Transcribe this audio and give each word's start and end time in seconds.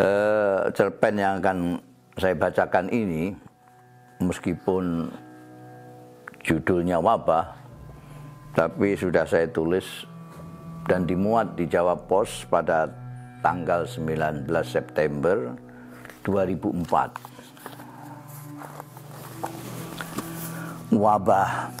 Eh, 0.00 0.60
cerpen 0.72 1.20
yang 1.20 1.44
akan 1.44 1.76
saya 2.16 2.32
bacakan 2.32 2.88
ini, 2.88 3.36
meskipun 4.24 5.12
judulnya 6.40 6.96
wabah, 6.96 7.52
tapi 8.56 8.96
sudah 8.96 9.28
saya 9.28 9.44
tulis 9.52 10.08
dan 10.88 11.04
dimuat 11.04 11.52
di 11.52 11.68
Jawa 11.68 11.92
Pos 12.00 12.48
pada 12.48 12.88
tanggal 13.44 13.84
19 13.84 14.48
September 14.64 15.52
2004. 16.24 17.12
Wabah. 20.96 21.76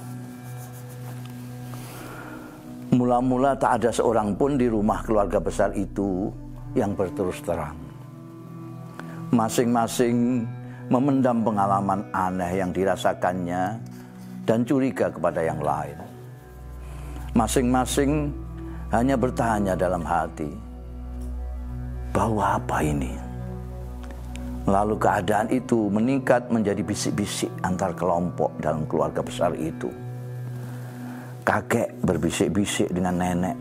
Mula-mula 2.92 3.56
tak 3.56 3.80
ada 3.80 3.88
seorang 3.88 4.36
pun 4.36 4.60
di 4.60 4.68
rumah 4.68 5.00
keluarga 5.08 5.40
besar 5.40 5.72
itu 5.72 6.28
yang 6.76 6.92
berterus 6.92 7.40
terang 7.40 7.89
masing-masing 9.30 10.42
memendam 10.90 11.46
pengalaman 11.46 12.02
aneh 12.10 12.58
yang 12.58 12.74
dirasakannya 12.74 13.78
dan 14.42 14.66
curiga 14.66 15.06
kepada 15.06 15.40
yang 15.46 15.62
lain. 15.62 15.94
Masing-masing 17.38 18.34
hanya 18.90 19.14
bertanya 19.14 19.78
dalam 19.78 20.02
hati, 20.02 20.50
bau 22.10 22.42
apa 22.42 22.82
ini? 22.82 23.14
Lalu 24.66 24.98
keadaan 24.98 25.46
itu 25.50 25.86
meningkat 25.88 26.50
menjadi 26.50 26.82
bisik-bisik 26.82 27.50
antar 27.62 27.94
kelompok 27.94 28.50
dalam 28.58 28.82
keluarga 28.90 29.22
besar 29.22 29.54
itu. 29.54 29.88
Kakek 31.46 32.02
berbisik-bisik 32.02 32.90
dengan 32.90 33.14
nenek. 33.18 33.56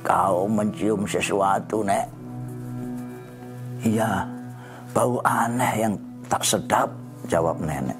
Kau 0.00 0.46
mencium 0.48 1.04
sesuatu, 1.04 1.84
Nek? 1.84 2.06
Iya, 3.84 4.24
Bau 4.94 5.18
aneh 5.26 5.72
yang 5.82 5.94
tak 6.30 6.46
sedap, 6.46 6.86
jawab 7.26 7.58
nenek. 7.58 7.98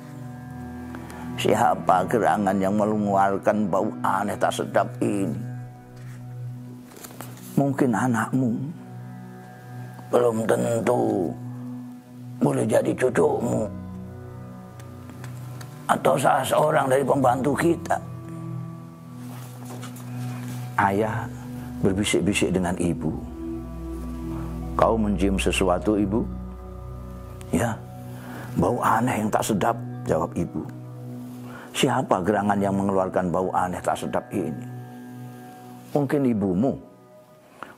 Siapa 1.34 2.06
gerangan 2.06 2.54
yang 2.62 2.78
mengeluarkan 2.78 3.66
bau 3.66 3.90
aneh 4.06 4.38
tak 4.38 4.54
sedap 4.54 4.86
ini? 5.02 5.34
Mungkin 7.58 7.90
anakmu. 7.90 8.54
Belum 10.14 10.46
tentu. 10.46 11.34
Boleh 12.38 12.62
jadi 12.62 12.94
cucumu. 12.94 13.66
Atau 15.90 16.14
salah 16.14 16.46
seorang 16.46 16.86
dari 16.86 17.02
pembantu 17.02 17.52
kita. 17.58 17.98
Ayah 20.78 21.26
berbisik-bisik 21.82 22.54
dengan 22.54 22.78
ibu. 22.78 23.10
Kau 24.78 24.94
mencium 24.94 25.38
sesuatu 25.38 25.98
ibu? 25.98 26.22
Ya, 27.54 27.70
bau 28.58 28.82
aneh 28.82 29.22
yang 29.22 29.30
tak 29.30 29.46
sedap, 29.46 29.78
jawab 30.10 30.34
ibu. 30.34 30.66
Siapa 31.70 32.18
gerangan 32.26 32.58
yang 32.58 32.74
mengeluarkan 32.74 33.30
bau 33.30 33.46
aneh 33.54 33.78
tak 33.78 33.94
sedap 33.94 34.26
ini? 34.34 34.66
Mungkin 35.94 36.26
ibumu. 36.26 36.74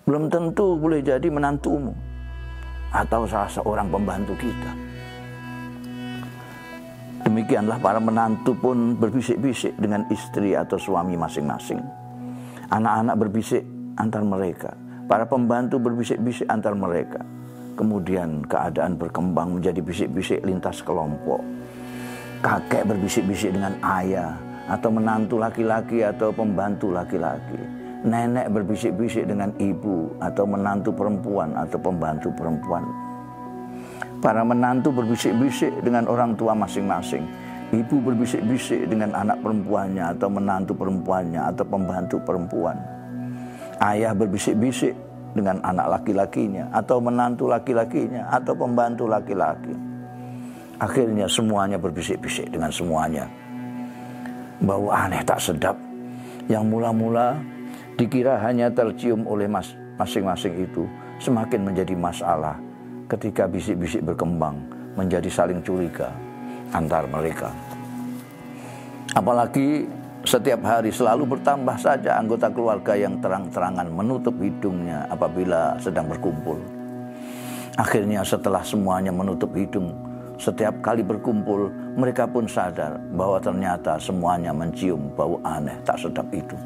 Belum 0.08 0.32
tentu 0.32 0.80
boleh 0.80 1.04
jadi 1.04 1.28
menantumu. 1.28 1.92
Atau 2.88 3.28
salah 3.28 3.52
seorang 3.52 3.92
pembantu 3.92 4.32
kita. 4.40 4.72
Demikianlah 7.28 7.76
para 7.76 8.00
menantu 8.00 8.56
pun 8.56 8.96
berbisik-bisik 8.96 9.76
dengan 9.76 10.08
istri 10.08 10.56
atau 10.56 10.80
suami 10.80 11.20
masing-masing. 11.20 11.84
Anak-anak 12.72 13.16
berbisik 13.20 13.60
antar 14.00 14.24
mereka. 14.24 14.72
Para 15.04 15.28
pembantu 15.28 15.76
berbisik-bisik 15.76 16.48
antar 16.48 16.72
mereka. 16.72 17.35
Kemudian 17.76 18.40
keadaan 18.48 18.96
berkembang 18.96 19.60
menjadi 19.60 19.84
bisik-bisik 19.84 20.40
lintas 20.40 20.80
kelompok. 20.80 21.44
Kakek 22.40 22.88
berbisik-bisik 22.88 23.52
dengan 23.52 23.76
ayah 23.84 24.32
atau 24.72 24.88
menantu 24.88 25.36
laki-laki 25.36 26.00
atau 26.00 26.32
pembantu 26.32 26.88
laki-laki. 26.88 27.60
Nenek 28.08 28.48
berbisik-bisik 28.48 29.28
dengan 29.28 29.52
ibu 29.60 30.08
atau 30.24 30.48
menantu 30.48 30.88
perempuan 30.88 31.52
atau 31.52 31.76
pembantu 31.76 32.32
perempuan. 32.32 32.84
Para 34.24 34.40
menantu 34.40 34.96
berbisik-bisik 34.96 35.84
dengan 35.84 36.08
orang 36.08 36.32
tua 36.32 36.56
masing-masing. 36.56 37.28
Ibu 37.76 37.98
berbisik-bisik 38.08 38.88
dengan 38.88 39.12
anak 39.12 39.42
perempuannya 39.44 40.16
atau 40.16 40.32
menantu 40.32 40.72
perempuannya 40.72 41.44
atau 41.52 41.64
pembantu 41.66 42.16
perempuan. 42.24 42.78
Ayah 43.82 44.16
berbisik-bisik 44.16 44.96
dengan 45.36 45.60
anak 45.60 46.00
laki-lakinya 46.00 46.72
atau 46.72 46.96
menantu 46.96 47.52
laki-lakinya 47.52 48.32
atau 48.32 48.56
pembantu 48.56 49.04
laki-laki. 49.04 49.76
Akhirnya 50.80 51.28
semuanya 51.28 51.76
berbisik-bisik 51.76 52.48
dengan 52.48 52.72
semuanya. 52.72 53.28
Bau 54.64 54.88
aneh 54.88 55.20
tak 55.28 55.36
sedap 55.36 55.76
yang 56.48 56.64
mula-mula 56.64 57.36
dikira 58.00 58.40
hanya 58.40 58.72
tercium 58.72 59.28
oleh 59.28 59.44
mas 59.44 59.76
masing-masing 60.00 60.64
itu 60.64 60.88
semakin 61.20 61.64
menjadi 61.64 61.92
masalah 61.96 62.56
ketika 63.08 63.48
bisik-bisik 63.48 64.04
berkembang 64.04 64.56
menjadi 64.96 65.28
saling 65.28 65.60
curiga 65.60 66.12
antar 66.72 67.04
mereka. 67.08 67.52
Apalagi 69.16 69.88
setiap 70.26 70.58
hari 70.66 70.90
selalu 70.90 71.38
bertambah 71.38 71.78
saja 71.78 72.18
anggota 72.18 72.50
keluarga 72.50 72.98
yang 72.98 73.22
terang-terangan 73.22 73.86
menutup 73.86 74.34
hidungnya 74.42 75.06
apabila 75.06 75.78
sedang 75.78 76.10
berkumpul. 76.10 76.58
Akhirnya 77.78 78.26
setelah 78.26 78.66
semuanya 78.66 79.14
menutup 79.14 79.54
hidung, 79.54 79.94
setiap 80.34 80.82
kali 80.82 81.06
berkumpul 81.06 81.70
mereka 81.94 82.26
pun 82.26 82.50
sadar 82.50 82.98
bahwa 83.14 83.38
ternyata 83.38 84.02
semuanya 84.02 84.50
mencium 84.50 85.14
bau 85.14 85.38
aneh 85.46 85.78
tak 85.86 86.02
sedap 86.02 86.26
itu. 86.34 86.58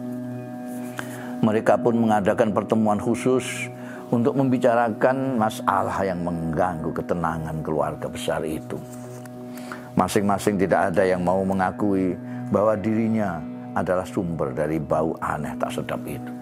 Mereka 1.45 1.85
pun 1.85 2.01
mengadakan 2.01 2.57
pertemuan 2.57 2.97
khusus 2.97 3.69
untuk 4.09 4.41
membicarakan 4.41 5.37
masalah 5.37 6.01
yang 6.01 6.25
mengganggu 6.25 6.97
ketenangan 6.97 7.61
keluarga 7.61 8.09
besar 8.09 8.41
itu. 8.41 8.81
Masing-masing 10.01 10.57
tidak 10.57 10.97
ada 10.97 11.05
yang 11.05 11.21
mau 11.21 11.45
mengakui 11.45 12.17
bahwa 12.51 12.75
dirinya 12.75 13.50
adalah 13.75 14.07
sumber 14.07 14.51
dari 14.55 14.83
bau 14.83 15.15
aneh 15.23 15.55
tak 15.59 15.71
sedap 15.75 16.03
itu. 16.07 16.33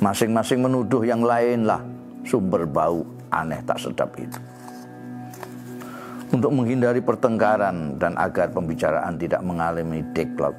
Masing-masing 0.00 0.64
menuduh 0.64 1.04
yang 1.04 1.20
lainlah 1.20 1.84
sumber 2.24 2.64
bau 2.64 3.04
aneh 3.30 3.60
tak 3.62 3.78
sedap 3.78 4.10
itu. 4.16 4.40
Untuk 6.30 6.54
menghindari 6.54 7.02
pertengkaran 7.02 7.98
dan 7.98 8.14
agar 8.14 8.54
pembicaraan 8.54 9.18
tidak 9.18 9.42
mengalami 9.42 10.00
deadlock, 10.14 10.54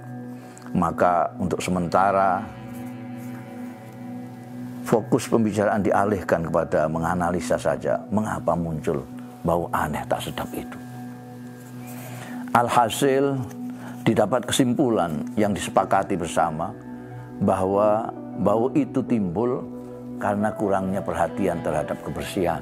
maka 0.75 1.31
untuk 1.39 1.63
sementara 1.63 2.43
fokus 4.83 5.31
pembicaraan 5.31 5.79
dialihkan 5.79 6.51
kepada 6.51 6.91
menganalisa 6.91 7.55
saja 7.55 8.03
mengapa 8.11 8.51
muncul 8.51 8.99
bau 9.47 9.71
aneh 9.71 10.03
tak 10.11 10.27
sedap 10.27 10.51
itu. 10.51 10.77
Alhasil 12.51 13.39
didapat 14.01 14.49
kesimpulan 14.49 15.29
yang 15.37 15.53
disepakati 15.53 16.17
bersama 16.17 16.73
bahwa 17.41 18.09
bau 18.41 18.73
itu 18.73 19.01
timbul 19.05 19.61
karena 20.17 20.53
kurangnya 20.53 21.01
perhatian 21.01 21.61
terhadap 21.61 21.97
kebersihan. 22.01 22.61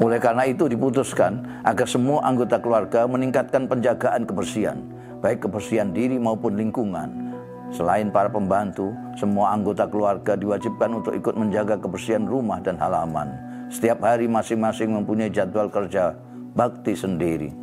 Oleh 0.00 0.16
karena 0.16 0.48
itu 0.48 0.64
diputuskan 0.66 1.62
agar 1.62 1.84
semua 1.84 2.24
anggota 2.24 2.56
keluarga 2.56 3.04
meningkatkan 3.04 3.68
penjagaan 3.68 4.24
kebersihan, 4.24 4.80
baik 5.20 5.44
kebersihan 5.44 5.92
diri 5.92 6.16
maupun 6.16 6.56
lingkungan. 6.56 7.30
Selain 7.70 8.10
para 8.10 8.32
pembantu, 8.32 8.90
semua 9.14 9.54
anggota 9.54 9.86
keluarga 9.86 10.34
diwajibkan 10.34 10.90
untuk 11.04 11.14
ikut 11.14 11.36
menjaga 11.38 11.78
kebersihan 11.78 12.26
rumah 12.26 12.58
dan 12.64 12.80
halaman. 12.80 13.30
Setiap 13.70 14.02
hari 14.02 14.26
masing-masing 14.26 14.90
mempunyai 14.90 15.30
jadwal 15.30 15.70
kerja 15.70 16.18
bakti 16.58 16.98
sendiri 16.98 17.59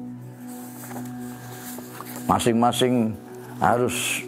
masing-masing 2.28 3.16
harus 3.64 4.22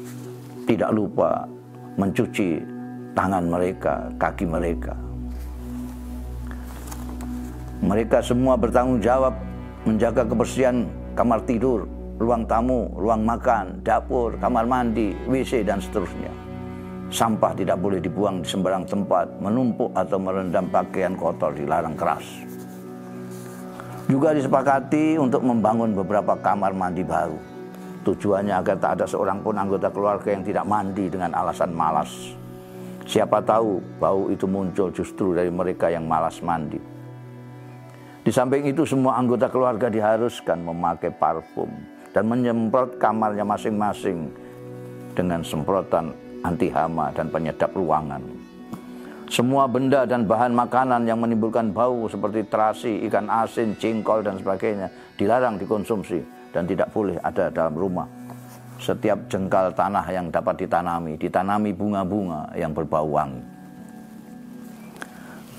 tidak 0.64 0.90
lupa 0.96 1.44
mencuci 2.00 2.64
tangan 3.12 3.44
mereka, 3.44 4.08
kaki 4.16 4.48
mereka. 4.48 4.96
Mereka 7.84 8.24
semua 8.24 8.56
bertanggung 8.56 9.04
jawab 9.04 9.36
menjaga 9.84 10.24
kebersihan 10.24 10.88
kamar 11.16 11.44
tidur, 11.44 11.88
ruang 12.20 12.48
tamu, 12.48 12.88
ruang 12.96 13.28
makan, 13.28 13.84
dapur, 13.84 14.36
kamar 14.40 14.64
mandi, 14.64 15.16
WC 15.28 15.68
dan 15.68 15.84
seterusnya. 15.84 16.32
Sampah 17.12 17.52
tidak 17.58 17.82
boleh 17.84 18.00
dibuang 18.00 18.46
di 18.46 18.48
sembarang 18.48 18.86
tempat, 18.88 19.28
menumpuk 19.44 19.92
atau 19.98 20.22
merendam 20.22 20.70
pakaian 20.72 21.18
kotor 21.20 21.52
dilarang 21.52 21.98
keras. 22.00 22.24
Juga 24.08 24.32
disepakati 24.32 25.18
untuk 25.18 25.42
membangun 25.42 25.98
beberapa 25.98 26.38
kamar 26.38 26.72
mandi 26.72 27.02
baru 27.02 27.49
Tujuannya 28.00 28.56
agar 28.56 28.80
tak 28.80 28.92
ada 29.00 29.06
seorang 29.06 29.44
pun 29.44 29.60
anggota 29.60 29.92
keluarga 29.92 30.32
yang 30.32 30.44
tidak 30.48 30.64
mandi 30.64 31.12
dengan 31.12 31.36
alasan 31.36 31.76
malas. 31.76 32.32
Siapa 33.04 33.44
tahu 33.44 33.84
bau 34.00 34.32
itu 34.32 34.48
muncul 34.48 34.88
justru 34.96 35.36
dari 35.36 35.52
mereka 35.52 35.92
yang 35.92 36.08
malas 36.08 36.40
mandi. 36.40 36.80
Di 38.24 38.32
samping 38.32 38.72
itu 38.72 38.88
semua 38.88 39.20
anggota 39.20 39.52
keluarga 39.52 39.92
diharuskan 39.92 40.64
memakai 40.64 41.12
parfum 41.12 41.68
dan 42.16 42.30
menyemprot 42.30 43.02
kamarnya 43.02 43.44
masing-masing 43.44 44.32
dengan 45.12 45.44
semprotan 45.44 46.16
anti 46.46 46.72
hama 46.72 47.12
dan 47.12 47.28
penyedap 47.28 47.76
ruangan. 47.76 48.24
Semua 49.30 49.70
benda 49.70 50.08
dan 50.10 50.26
bahan 50.26 50.56
makanan 50.56 51.06
yang 51.06 51.22
menimbulkan 51.22 51.70
bau 51.70 52.08
seperti 52.10 52.48
terasi, 52.48 53.06
ikan 53.06 53.30
asin, 53.30 53.76
jengkol 53.78 54.26
dan 54.26 54.42
sebagainya 54.42 54.90
dilarang 55.20 55.60
dikonsumsi 55.62 56.39
dan 56.56 56.64
tidak 56.66 56.90
boleh 56.94 57.18
ada 57.22 57.50
dalam 57.54 57.76
rumah 57.78 58.08
setiap 58.80 59.20
jengkal 59.28 59.70
tanah 59.76 60.08
yang 60.08 60.32
dapat 60.32 60.66
ditanami, 60.66 61.20
ditanami 61.20 61.76
bunga-bunga 61.76 62.48
yang 62.56 62.72
berbau 62.72 63.12
wangi. 63.12 63.44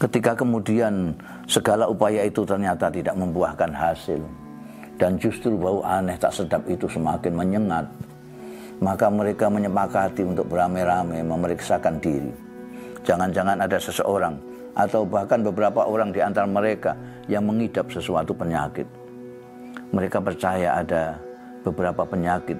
Ketika 0.00 0.32
kemudian 0.32 1.12
segala 1.44 1.84
upaya 1.84 2.24
itu 2.24 2.40
ternyata 2.48 2.88
tidak 2.88 3.12
membuahkan 3.20 3.68
hasil, 3.68 4.24
dan 4.96 5.20
justru 5.20 5.52
bau 5.60 5.84
aneh 5.84 6.16
tak 6.16 6.32
sedap 6.32 6.64
itu 6.64 6.88
semakin 6.88 7.36
menyengat, 7.36 7.84
maka 8.80 9.12
mereka 9.12 9.52
menyepakati 9.52 10.24
untuk 10.24 10.48
beramai-ramai 10.48 11.20
memeriksakan 11.20 12.00
diri. 12.00 12.32
Jangan-jangan 13.04 13.60
ada 13.60 13.76
seseorang 13.76 14.40
atau 14.72 15.04
bahkan 15.04 15.44
beberapa 15.44 15.84
orang 15.84 16.16
di 16.16 16.24
antara 16.24 16.48
mereka 16.48 16.96
yang 17.28 17.44
mengidap 17.44 17.92
sesuatu 17.92 18.32
penyakit. 18.32 18.99
Mereka 19.90 20.22
percaya 20.22 20.78
ada 20.78 21.18
beberapa 21.66 22.06
penyakit 22.06 22.56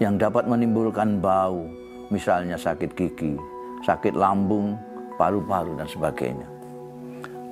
yang 0.00 0.16
dapat 0.16 0.48
menimbulkan 0.48 1.20
bau, 1.20 1.68
misalnya 2.08 2.56
sakit 2.56 2.96
gigi, 2.96 3.36
sakit 3.84 4.16
lambung, 4.16 4.74
paru-paru, 5.20 5.76
dan 5.76 5.84
sebagainya. 5.84 6.48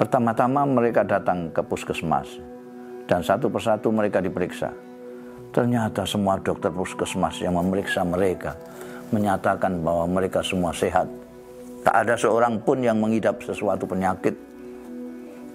Pertama-tama 0.01 0.65
mereka 0.65 1.05
datang 1.05 1.53
ke 1.53 1.61
puskesmas, 1.61 2.41
dan 3.05 3.21
satu 3.21 3.53
persatu 3.53 3.93
mereka 3.93 4.25
diperiksa. 4.25 4.73
Ternyata 5.53 6.09
semua 6.09 6.41
dokter 6.41 6.73
puskesmas 6.73 7.41
yang 7.41 7.57
memeriksa 7.57 8.05
mereka 8.05 8.57
menyatakan 9.13 9.81
bahwa 9.81 10.05
mereka 10.21 10.45
semua 10.45 10.73
sehat. 10.73 11.09
Tak 11.85 11.95
ada 12.05 12.15
seorang 12.17 12.61
pun 12.61 12.85
yang 12.85 13.01
mengidap 13.01 13.41
sesuatu 13.41 13.89
penyakit. 13.89 14.37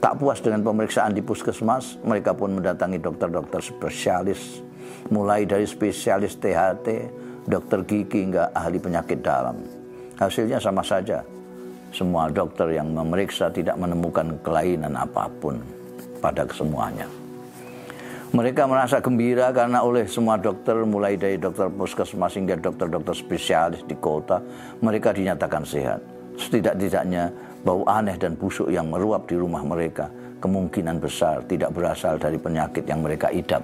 Tak 0.03 0.19
puas 0.19 0.43
dengan 0.43 0.59
pemeriksaan 0.67 1.15
di 1.15 1.23
puskesmas, 1.23 1.95
mereka 2.03 2.35
pun 2.35 2.59
mendatangi 2.59 2.99
dokter-dokter 2.99 3.63
spesialis 3.63 4.59
mulai 5.07 5.47
dari 5.47 5.63
spesialis 5.63 6.35
THT, 6.43 6.87
dokter 7.47 7.87
gigi 7.87 8.27
hingga 8.27 8.51
ahli 8.51 8.83
penyakit 8.83 9.23
dalam. 9.23 9.63
Hasilnya 10.19 10.59
sama 10.59 10.83
saja. 10.83 11.23
Semua 11.95 12.27
dokter 12.27 12.75
yang 12.75 12.91
memeriksa 12.91 13.47
tidak 13.47 13.79
menemukan 13.79 14.35
kelainan 14.43 14.91
apa 14.91 15.31
pun 15.39 15.63
pada 16.19 16.43
kesemuanya. 16.43 17.07
Mereka 18.35 18.67
merasa 18.67 18.99
gembira 18.99 19.55
karena 19.55 19.87
oleh 19.87 20.03
semua 20.03 20.35
dokter, 20.35 20.83
mulai 20.83 21.15
dari 21.15 21.39
dokter 21.39 21.71
puskesmas 21.71 22.35
hingga 22.35 22.59
dokter-dokter 22.59 23.15
spesialis 23.15 23.87
di 23.87 23.95
kota, 23.95 24.43
mereka 24.83 25.15
dinyatakan 25.15 25.63
sehat. 25.63 26.03
Setidak-tidaknya 26.35 27.52
bau 27.63 27.87
aneh 27.87 28.19
dan 28.19 28.35
busuk 28.35 28.67
yang 28.67 28.91
meruap 28.91 29.25
di 29.25 29.39
rumah 29.39 29.63
mereka 29.63 30.11
kemungkinan 30.43 30.99
besar 30.99 31.39
tidak 31.47 31.71
berasal 31.71 32.19
dari 32.19 32.35
penyakit 32.35 32.83
yang 32.83 32.99
mereka 32.99 33.31
idap. 33.31 33.63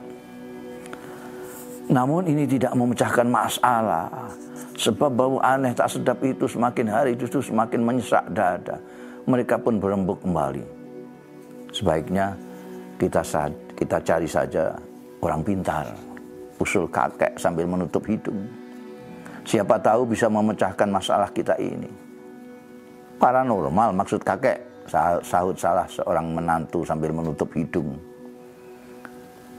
Namun 1.92 2.24
ini 2.31 2.48
tidak 2.48 2.72
memecahkan 2.78 3.28
masalah. 3.28 4.07
Sebab 4.80 5.12
bau 5.12 5.38
aneh 5.44 5.75
tak 5.75 5.92
sedap 5.92 6.24
itu 6.24 6.48
semakin 6.48 6.88
hari 6.88 7.19
justru 7.19 7.44
semakin 7.44 7.84
menyesak 7.84 8.24
dada. 8.31 8.80
Mereka 9.28 9.60
pun 9.60 9.81
berembuk 9.81 10.24
kembali. 10.24 10.63
Sebaiknya 11.75 12.40
kita 12.96 13.22
kita 13.75 13.98
cari 14.00 14.30
saja 14.30 14.72
orang 15.19 15.44
pintar. 15.44 15.92
Usul 16.56 16.88
kakek 16.88 17.36
sambil 17.36 17.68
menutup 17.68 18.07
hidung. 18.07 18.48
Siapa 19.44 19.81
tahu 19.81 20.07
bisa 20.07 20.31
memecahkan 20.31 20.88
masalah 20.88 21.28
kita 21.34 21.57
ini. 21.60 22.09
Paranormal 23.19 23.92
maksud 23.94 24.24
kakek 24.24 24.63
sahut 25.21 25.54
salah 25.60 25.86
seorang 25.86 26.33
menantu 26.33 26.81
sambil 26.88 27.13
menutup 27.13 27.51
hidung 27.54 28.00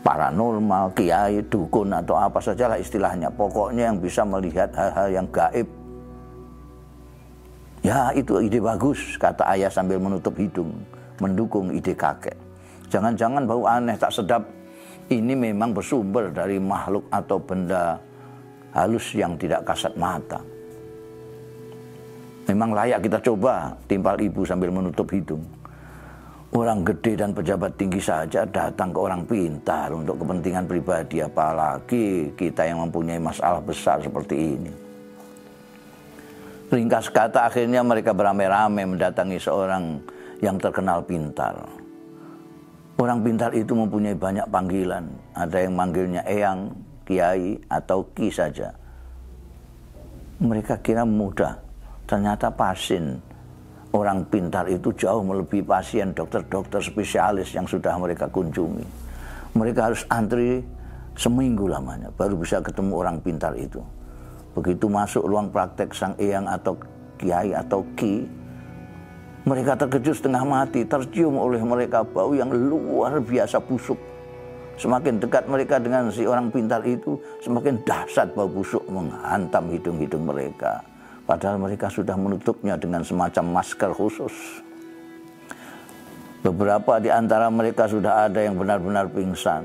paranormal, 0.01 0.97
kiai, 0.97 1.45
dukun 1.47 1.93
atau 1.93 2.17
apa 2.17 2.41
saja 2.41 2.67
lah 2.67 2.79
istilahnya. 2.81 3.29
Pokoknya 3.33 3.93
yang 3.93 3.99
bisa 4.01 4.25
melihat 4.25 4.73
hal-hal 4.75 5.09
yang 5.13 5.27
gaib. 5.31 5.69
Ya 7.81 8.13
itu 8.13 8.37
ide 8.45 8.61
bagus, 8.61 9.17
kata 9.17 9.49
ayah 9.57 9.73
sambil 9.73 9.97
menutup 9.97 10.37
hidung, 10.37 10.77
mendukung 11.17 11.73
ide 11.73 11.97
kakek. 11.97 12.37
Jangan-jangan 12.93 13.49
bau 13.49 13.65
aneh 13.65 13.97
tak 13.97 14.13
sedap 14.13 14.45
ini 15.09 15.33
memang 15.33 15.73
bersumber 15.73 16.29
dari 16.29 16.61
makhluk 16.61 17.07
atau 17.09 17.41
benda 17.41 17.97
halus 18.77 19.17
yang 19.17 19.39
tidak 19.41 19.65
kasat 19.65 19.97
mata. 19.97 20.43
Memang 22.51 22.75
layak 22.75 23.07
kita 23.07 23.23
coba, 23.23 23.79
timpal 23.87 24.19
ibu 24.19 24.43
sambil 24.43 24.75
menutup 24.75 25.07
hidung. 25.15 25.47
Orang 26.51 26.83
gede 26.83 27.15
dan 27.15 27.31
pejabat 27.31 27.79
tinggi 27.79 28.03
saja 28.03 28.43
datang 28.43 28.91
ke 28.91 28.99
orang 28.99 29.23
pintar 29.23 29.95
untuk 29.95 30.19
kepentingan 30.19 30.67
pribadi, 30.67 31.23
apalagi 31.23 32.35
kita 32.35 32.67
yang 32.67 32.83
mempunyai 32.83 33.23
masalah 33.23 33.63
besar 33.63 34.03
seperti 34.03 34.59
ini. 34.59 34.73
Ringkas 36.75 37.07
kata 37.07 37.47
akhirnya 37.47 37.87
mereka 37.87 38.11
beramai-ramai 38.11 38.83
mendatangi 38.83 39.39
seorang 39.39 40.03
yang 40.43 40.59
terkenal 40.59 41.07
pintar. 41.07 41.55
Orang 42.99 43.23
pintar 43.23 43.55
itu 43.55 43.71
mempunyai 43.79 44.19
banyak 44.19 44.51
panggilan. 44.51 45.07
Ada 45.39 45.71
yang 45.71 45.79
manggilnya 45.79 46.27
Eyang, 46.27 46.75
Kiai, 47.07 47.63
atau 47.71 48.11
Ki 48.11 48.27
saja. 48.27 48.75
Mereka 50.43 50.83
kira 50.83 51.07
mudah. 51.07 51.70
Ternyata 52.11 52.51
pasin 52.51 53.23
orang 53.95 54.27
pintar 54.27 54.67
itu 54.67 54.91
jauh 54.99 55.23
melebihi 55.23 55.63
pasien 55.63 56.11
dokter-dokter 56.11 56.83
spesialis 56.83 57.55
yang 57.55 57.71
sudah 57.71 57.95
mereka 58.03 58.27
kunjungi. 58.27 58.83
Mereka 59.55 59.95
harus 59.95 60.03
antri 60.11 60.59
seminggu 61.15 61.71
lamanya 61.71 62.11
baru 62.11 62.35
bisa 62.35 62.59
ketemu 62.59 62.99
orang 62.99 63.23
pintar 63.23 63.55
itu. 63.55 63.79
Begitu 64.59 64.91
masuk 64.91 65.23
ruang 65.23 65.55
praktek 65.55 65.95
sang 65.95 66.19
eyang 66.19 66.51
atau 66.51 66.75
kiai 67.15 67.55
atau 67.55 67.87
ki, 67.95 68.27
mereka 69.47 69.79
terkejut 69.79 70.19
setengah 70.19 70.43
mati, 70.43 70.83
tercium 70.83 71.39
oleh 71.39 71.63
mereka 71.63 72.03
bau 72.03 72.35
yang 72.35 72.51
luar 72.51 73.23
biasa 73.23 73.63
busuk. 73.63 73.97
Semakin 74.75 75.23
dekat 75.23 75.47
mereka 75.47 75.79
dengan 75.79 76.11
si 76.11 76.27
orang 76.27 76.51
pintar 76.51 76.83
itu, 76.83 77.15
semakin 77.39 77.79
dahsyat 77.87 78.35
bau 78.35 78.51
busuk 78.51 78.83
menghantam 78.91 79.71
hidung-hidung 79.71 80.27
mereka. 80.27 80.90
Padahal 81.31 81.63
mereka 81.63 81.87
sudah 81.87 82.19
menutupnya 82.19 82.75
dengan 82.75 83.07
semacam 83.07 83.63
masker 83.63 83.95
khusus. 83.95 84.35
Beberapa 86.43 86.99
di 86.99 87.07
antara 87.07 87.47
mereka 87.47 87.87
sudah 87.87 88.27
ada 88.27 88.43
yang 88.43 88.59
benar-benar 88.59 89.07
pingsan. 89.15 89.63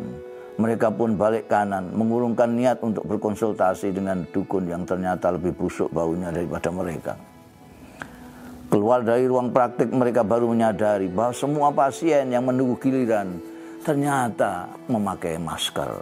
Mereka 0.61 0.93
pun 0.93 1.17
balik 1.17 1.49
kanan, 1.49 1.89
mengurungkan 1.89 2.53
niat 2.53 2.85
untuk 2.85 3.09
berkonsultasi 3.09 3.97
dengan 3.97 4.29
dukun 4.29 4.69
yang 4.69 4.85
ternyata 4.85 5.33
lebih 5.33 5.57
busuk 5.57 5.89
baunya 5.89 6.29
daripada 6.29 6.69
mereka. 6.69 7.17
Keluar 8.69 9.01
dari 9.01 9.25
ruang 9.25 9.49
praktik 9.49 9.89
mereka 9.89 10.21
baru 10.21 10.45
menyadari 10.45 11.09
bahwa 11.09 11.33
semua 11.33 11.73
pasien 11.73 12.29
yang 12.29 12.45
menunggu 12.45 12.77
giliran 12.77 13.41
ternyata 13.81 14.69
memakai 14.85 15.41
masker. 15.41 15.97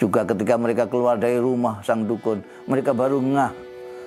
Juga 0.00 0.24
ketika 0.24 0.56
mereka 0.56 0.88
keluar 0.88 1.20
dari 1.20 1.36
rumah 1.36 1.84
sang 1.84 2.08
dukun, 2.08 2.40
mereka 2.64 2.96
baru 2.96 3.20
ngah 3.20 3.65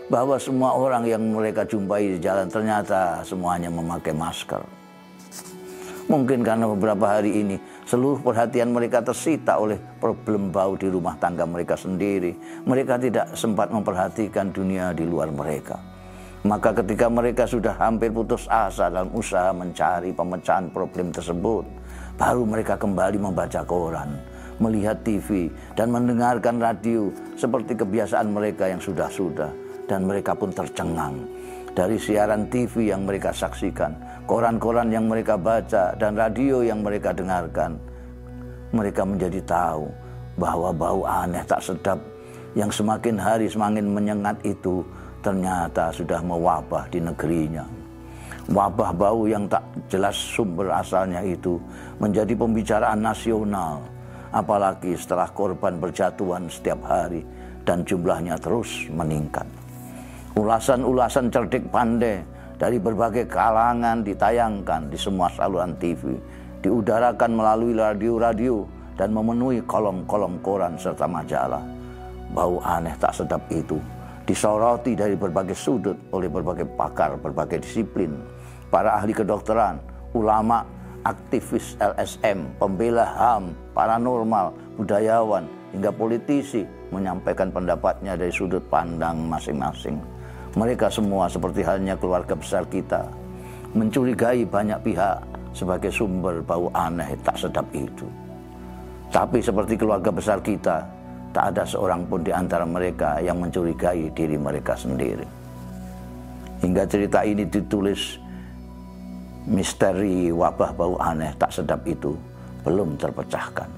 bahwa 0.10 0.42
semua 0.42 0.74
orang 0.74 1.06
yang 1.06 1.22
mereka 1.22 1.62
jumpai 1.64 2.18
di 2.18 2.20
jalan 2.20 2.50
ternyata 2.50 3.22
semuanya 3.22 3.70
memakai 3.70 4.12
masker. 4.12 4.66
Mungkin 6.10 6.42
karena 6.42 6.66
beberapa 6.66 7.06
hari 7.06 7.46
ini 7.46 7.56
seluruh 7.86 8.18
perhatian 8.26 8.74
mereka 8.74 9.06
tersita 9.06 9.62
oleh 9.62 9.78
problem 10.02 10.50
bau 10.50 10.74
di 10.74 10.90
rumah 10.90 11.14
tangga 11.22 11.46
mereka 11.46 11.78
sendiri. 11.78 12.34
Mereka 12.66 12.98
tidak 12.98 13.38
sempat 13.38 13.70
memperhatikan 13.70 14.50
dunia 14.50 14.90
di 14.98 15.06
luar 15.06 15.30
mereka. 15.30 15.78
Maka 16.42 16.74
ketika 16.82 17.06
mereka 17.14 17.46
sudah 17.46 17.78
hampir 17.78 18.10
putus 18.10 18.50
asa 18.50 18.90
dalam 18.90 19.14
usaha 19.14 19.54
mencari 19.54 20.10
pemecahan 20.10 20.74
problem 20.74 21.14
tersebut, 21.14 21.70
baru 22.18 22.42
mereka 22.42 22.74
kembali 22.74 23.22
membaca 23.22 23.62
koran, 23.62 24.18
melihat 24.58 25.06
TV, 25.06 25.54
dan 25.78 25.94
mendengarkan 25.94 26.58
radio 26.58 27.14
seperti 27.38 27.78
kebiasaan 27.78 28.34
mereka 28.34 28.66
yang 28.66 28.82
sudah-sudah 28.82 29.69
dan 29.90 30.06
mereka 30.06 30.38
pun 30.38 30.54
tercengang 30.54 31.18
dari 31.74 31.98
siaran 31.98 32.46
TV 32.54 32.94
yang 32.94 33.10
mereka 33.10 33.34
saksikan, 33.34 33.98
koran-koran 34.30 34.94
yang 34.94 35.10
mereka 35.10 35.34
baca, 35.40 35.98
dan 35.98 36.14
radio 36.14 36.62
yang 36.62 36.86
mereka 36.86 37.10
dengarkan. 37.10 37.82
Mereka 38.70 39.02
menjadi 39.02 39.42
tahu 39.50 39.90
bahwa 40.38 40.70
bau 40.70 41.02
aneh 41.10 41.42
tak 41.50 41.66
sedap 41.66 41.98
yang 42.54 42.70
semakin 42.70 43.18
hari 43.18 43.50
semakin 43.50 43.86
menyengat 43.90 44.38
itu 44.46 44.86
ternyata 45.26 45.90
sudah 45.90 46.22
mewabah 46.22 46.86
di 46.94 47.02
negerinya. 47.02 47.66
Wabah 48.50 48.92
bau 48.98 49.30
yang 49.30 49.46
tak 49.46 49.62
jelas 49.90 50.18
sumber 50.18 50.74
asalnya 50.74 51.22
itu 51.22 51.62
menjadi 52.02 52.34
pembicaraan 52.34 52.98
nasional, 52.98 53.86
apalagi 54.34 54.98
setelah 54.98 55.30
korban 55.30 55.78
berjatuhan 55.78 56.50
setiap 56.50 56.82
hari 56.86 57.22
dan 57.62 57.86
jumlahnya 57.86 58.42
terus 58.42 58.90
meningkat. 58.90 59.59
Ulasan-ulasan 60.40 61.28
cerdik 61.28 61.68
pandai 61.68 62.24
dari 62.56 62.80
berbagai 62.80 63.28
kalangan 63.28 64.08
ditayangkan 64.08 64.88
di 64.88 64.96
semua 64.96 65.28
saluran 65.36 65.76
TV, 65.76 66.16
diudarakan 66.64 67.36
melalui 67.36 67.76
radio-radio 67.76 68.64
dan 68.96 69.12
memenuhi 69.12 69.60
kolom-kolom 69.68 70.40
koran 70.40 70.80
serta 70.80 71.12
majalah. 71.12 71.60
Bau 72.32 72.56
aneh 72.64 72.96
tak 72.96 73.20
sedap 73.20 73.44
itu 73.52 73.84
disoroti 74.24 74.96
dari 74.96 75.20
berbagai 75.20 75.60
sudut 75.60 76.00
oleh 76.16 76.32
berbagai 76.32 76.72
pakar, 76.80 77.20
berbagai 77.20 77.60
disiplin, 77.60 78.16
para 78.72 78.96
ahli 78.96 79.12
kedokteran, 79.12 79.76
ulama, 80.16 80.64
aktivis 81.04 81.76
LSM, 81.84 82.48
pembela 82.56 83.04
HAM, 83.04 83.52
paranormal, 83.76 84.56
budayawan, 84.80 85.44
hingga 85.76 85.92
politisi 85.92 86.64
menyampaikan 86.96 87.52
pendapatnya 87.52 88.16
dari 88.16 88.32
sudut 88.32 88.64
pandang 88.72 89.28
masing-masing. 89.28 90.19
Mereka 90.58 90.90
semua 90.90 91.30
seperti 91.30 91.62
halnya 91.62 91.94
keluarga 91.94 92.34
besar 92.34 92.66
kita, 92.66 93.06
mencurigai 93.78 94.50
banyak 94.50 94.82
pihak 94.82 95.22
sebagai 95.54 95.94
sumber 95.94 96.42
bau 96.42 96.74
aneh 96.74 97.14
tak 97.22 97.38
sedap 97.38 97.70
itu. 97.70 98.10
Tapi 99.14 99.42
seperti 99.42 99.78
keluarga 99.78 100.10
besar 100.10 100.42
kita, 100.42 100.82
tak 101.30 101.54
ada 101.54 101.62
seorang 101.66 102.02
pun 102.10 102.26
di 102.26 102.34
antara 102.34 102.66
mereka 102.66 103.22
yang 103.22 103.38
mencurigai 103.38 104.10
diri 104.14 104.38
mereka 104.42 104.74
sendiri. 104.74 105.26
Hingga 106.66 106.84
cerita 106.90 107.22
ini 107.22 107.46
ditulis, 107.46 108.18
misteri 109.46 110.34
wabah 110.34 110.72
bau 110.74 110.98
aneh 110.98 111.30
tak 111.38 111.54
sedap 111.54 111.86
itu 111.86 112.18
belum 112.66 112.98
terpecahkan. 112.98 113.70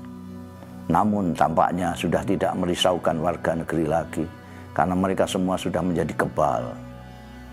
Namun 0.88 1.36
tampaknya 1.36 1.96
sudah 1.96 2.24
tidak 2.24 2.52
merisaukan 2.56 3.20
warga 3.20 3.56
negeri 3.60 3.86
lagi 3.88 4.26
karena 4.72 4.96
mereka 4.96 5.28
semua 5.28 5.60
sudah 5.60 5.84
menjadi 5.84 6.14
kebal, 6.16 6.72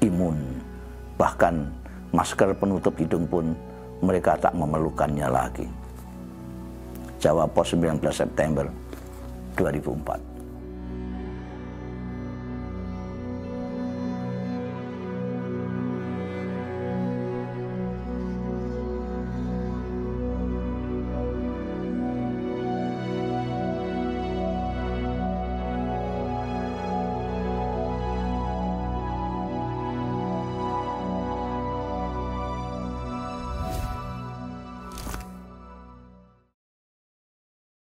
imun, 0.02 0.38
bahkan 1.18 1.66
masker 2.14 2.54
penutup 2.54 2.94
hidung 2.96 3.26
pun 3.26 3.52
mereka 3.98 4.38
tak 4.38 4.54
memerlukannya 4.54 5.26
lagi. 5.26 5.66
Jawa 7.18 7.50
Pos 7.50 7.74
19 7.74 7.98
September 8.14 8.70
2004 9.58 10.37